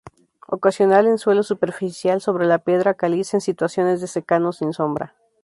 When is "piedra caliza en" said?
2.57-3.41